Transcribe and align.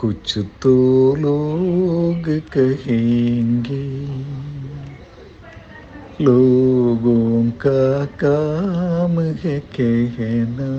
कुछ 0.00 0.38
तो 0.38 1.14
लोग 1.16 2.22
कहेंगे। 2.28 4.06
लोगों 6.20 7.50
का 7.50 8.04
काम 8.04 9.20
है 9.20 9.58
कहना। 9.80 10.70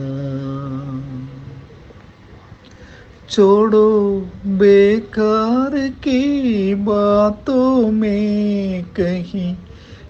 छोड़ो 3.30 4.20
बेकार 4.46 5.90
की 5.90 6.76
बातों 6.76 7.92
में 7.92 8.84
कहीं 8.84 9.56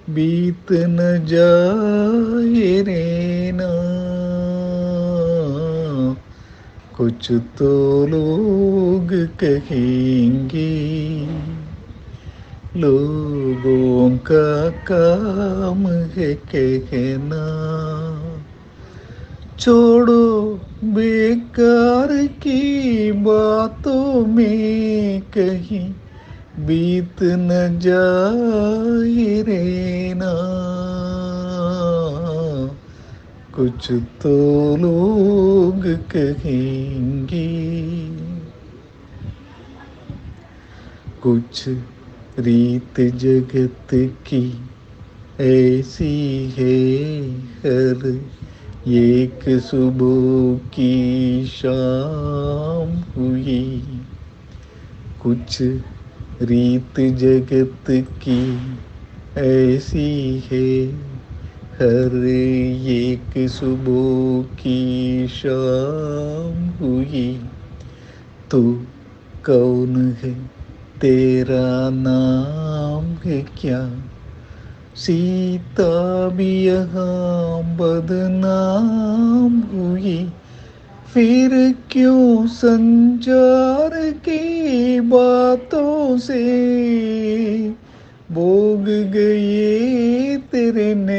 बीत 0.10 0.72
न 0.72 1.26
जाए 1.26 2.82
रेना 2.82 3.70
कुछ 7.00 7.32
तो 7.32 8.08
लोग 8.08 9.28
कहेंगे। 9.40 10.70
लोगों 12.78 14.18
का 14.18 14.70
काम 14.70 15.88
है 15.88 16.34
कहना। 16.34 17.46
छोड़ो 19.60 20.60
बेकार 20.84 22.28
की 22.28 23.12
बातों 23.12 24.26
में 24.26 25.22
कहीं 25.22 25.92
बीत 26.66 27.24
न 27.24 27.80
जाए 27.80 29.42
रेना 29.42 30.34
कुछ 33.60 33.92
तो 33.92 34.78
लोग 34.78 35.88
कहेंगे। 35.88 37.48
कुछ 41.24 41.68
रीत 42.40 43.00
जगत 43.00 43.88
की 44.28 44.54
ऐसी 45.40 46.54
है 46.58 47.30
हर 47.40 48.22
एक 48.88 49.40
सुबह 49.60 50.68
की 50.68 51.46
शाम 51.46 52.90
हुई। 52.90 53.82
कुछ 55.24 55.62
रीत 56.42 57.00
जगत 57.00 57.84
की 57.90 58.78
ऐसी 59.38 60.44
है 60.52 61.09
हर 61.80 62.26
एक 62.86 63.50
सुबह 63.50 64.56
की 64.56 65.28
शाम 65.28 66.68
हुई। 66.68 67.42
तू 68.52 68.74
कौन 69.46 70.18
है? 70.24 70.34
तेरा 71.02 71.90
नाम 71.90 73.30
है 73.30 73.42
क्या? 73.42 74.02
सीता 74.96 76.28
भी 76.30 76.66
यहाँ 76.66 77.64
बदनाम 77.78 79.60
हुई। 79.60 80.32
फिर 81.14 81.76
क्यों 81.92 82.48
संचार 82.48 84.12
की 84.12 85.00
बातों 85.00 86.18
से? 86.18 86.60
भोग 88.32 88.84
गए 88.86 90.38
तेरे 90.52 90.96
नैना 90.96 91.19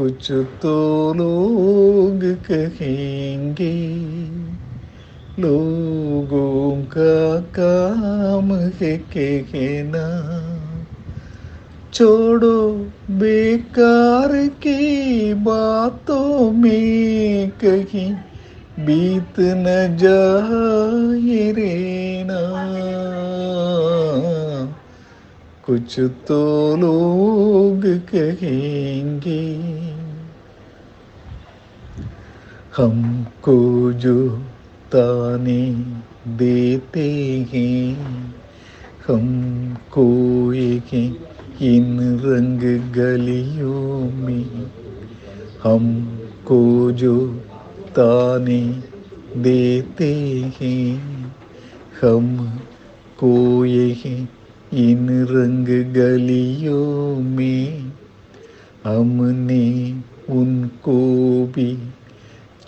कुछ 0.00 0.30
तो 0.32 1.14
लोग 1.14 2.20
कहेंगे, 2.50 3.72
लोगों 5.42 6.82
का 6.82 7.40
काम 7.40 8.54
है 8.54 8.96
कहना। 9.16 10.04
छोड़ो 11.92 12.72
बेकार 13.10 14.46
की 14.46 15.34
बातों 15.34 16.52
में 16.52 17.50
कहीं 17.50 18.14
बीत 18.86 19.40
न 19.40 19.96
जाए 20.00 21.52
रेना 21.52 21.69
कुछ 25.70 26.00
तो 26.00 26.76
लोग 26.76 27.82
कहेंगे। 27.86 29.60
हमको 32.76 33.92
जो 33.92 34.28
ताने 34.94 35.72
देते 36.36 37.10
हैं, 37.52 37.96
हमको 39.08 40.06
एक 40.52 40.94
इन 41.62 42.00
रंग 42.24 42.60
गलियों 42.92 44.10
में। 44.10 44.70
हमको 45.62 46.90
जो 46.90 47.28
ताने 47.88 48.82
देते 49.36 50.14
हैं 50.60 50.96
हम 52.02 52.58
को 53.18 53.64
ये 53.64 53.96
इन 54.74 55.26
रंग 55.30 55.94
गलियों 55.94 57.20
में 57.20 57.92
हमने 58.84 59.94
उनको 60.28 60.98
भी 61.46 61.78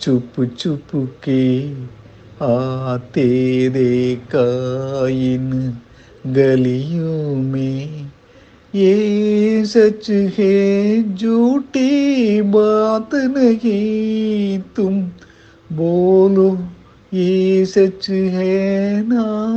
चुप 0.00 0.44
चुप 0.58 0.88
के 0.94 1.72
आते 2.44 3.68
देखा। 3.68 4.46
इन 5.08 5.74
गलियों 6.26 7.36
में 7.36 8.12
ये 8.74 9.64
सच 9.64 10.10
है, 10.10 11.16
झूठी 11.16 12.42
बात 12.42 13.10
नहीं। 13.14 14.58
तुम 14.76 15.02
बोलो, 15.72 16.58
ये 17.14 17.66
सच 17.66 18.10
है 18.10 19.04
ना? 19.08 19.48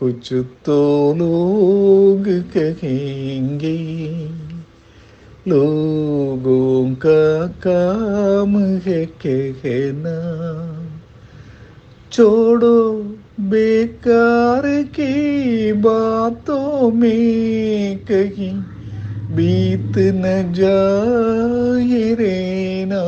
कुछ 0.00 0.32
तो 0.32 1.14
लोग 1.16 2.24
कहेंगे। 2.28 3.78
लोगों 5.48 6.94
का 6.94 7.46
काम 7.46 8.58
है 8.58 9.06
कहना। 9.26 10.16
छोड़ो 12.12 12.92
बेकार 13.40 14.82
की 14.82 15.72
बातों 15.72 16.90
में 16.90 17.98
कहीं 17.98 18.62
बीत 19.36 19.98
न 19.98 20.52
जाए 20.52 22.14
रेना 22.14 23.04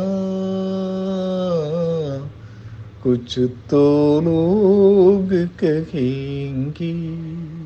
कुछ 3.03 3.39
तो 3.39 4.21
लोग 4.21 5.33
कहेंगे। 5.33 7.62